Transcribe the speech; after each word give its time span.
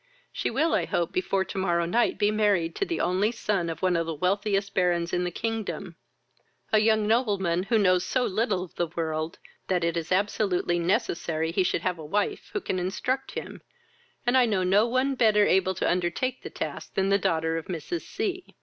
She 0.31 0.49
will, 0.49 0.73
I 0.73 0.85
hope, 0.85 1.11
before 1.11 1.45
to 1.45 1.59
morrow 1.59 1.85
night 1.85 2.17
be 2.17 2.31
married 2.31 2.73
to 2.77 2.85
the 2.85 2.99
only 2.99 3.31
son 3.31 3.69
of 3.69 3.83
one 3.83 3.95
of 3.95 4.07
the 4.07 4.15
wealthiest 4.15 4.73
barons 4.73 5.13
in 5.13 5.25
the 5.25 5.29
kingdom, 5.29 5.95
a 6.73 6.79
young 6.79 7.05
nobleman 7.07 7.61
who 7.69 7.77
knows 7.77 8.03
so 8.03 8.25
little 8.25 8.63
of 8.63 8.73
the 8.73 8.87
world, 8.87 9.37
that 9.67 9.83
it 9.83 9.95
is 9.95 10.11
absolutely 10.11 10.79
necessary 10.79 11.51
he 11.51 11.61
should 11.61 11.81
have 11.81 11.99
a 11.99 12.03
wife 12.03 12.49
who 12.51 12.61
can 12.61 12.79
instruct 12.79 13.33
him, 13.33 13.61
and 14.25 14.35
I 14.35 14.47
know 14.47 14.63
no 14.63 14.87
one 14.87 15.13
better 15.13 15.45
able 15.45 15.75
to 15.75 15.87
undertake 15.87 16.41
the 16.41 16.49
task 16.49 16.95
than 16.95 17.09
the 17.09 17.19
daughter 17.19 17.57
of 17.59 17.65
Mrs. 17.67 18.01
C 18.01 18.55